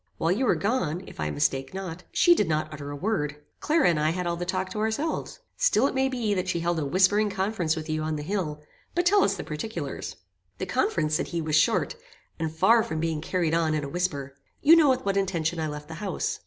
While 0.17 0.31
you 0.31 0.47
were 0.47 0.55
gone, 0.55 1.03
if 1.05 1.19
I 1.19 1.29
mistake 1.29 1.75
not, 1.75 2.05
she 2.11 2.33
did 2.33 2.47
not 2.49 2.73
utter 2.73 2.89
a 2.89 2.95
word. 2.95 3.35
Clara 3.59 3.87
and 3.87 3.99
I 3.99 4.09
had 4.09 4.25
all 4.25 4.35
the 4.35 4.47
talk 4.47 4.71
to 4.71 4.79
ourselves. 4.79 5.41
Still 5.57 5.85
it 5.85 5.93
may 5.93 6.09
be 6.09 6.33
that 6.33 6.47
she 6.47 6.59
held 6.61 6.79
a 6.79 6.85
whispering 6.87 7.29
conference 7.29 7.75
with 7.75 7.87
you 7.87 8.01
on 8.01 8.15
the 8.15 8.23
hill; 8.23 8.63
but 8.95 9.05
tell 9.05 9.23
us 9.23 9.35
the 9.35 9.43
particulars." 9.43 10.15
"The 10.57 10.65
conference," 10.65 11.13
said 11.13 11.27
he, 11.27 11.39
"was 11.39 11.55
short; 11.55 11.95
and 12.39 12.51
far 12.51 12.81
from 12.81 12.99
being 12.99 13.21
carried 13.21 13.53
on 13.53 13.75
in 13.75 13.83
a 13.83 13.89
whisper. 13.89 14.33
You 14.63 14.75
know 14.75 14.89
with 14.89 15.05
what 15.05 15.17
intention 15.17 15.59
I 15.59 15.67
left 15.67 15.87
the 15.87 15.93
house. 16.01 16.39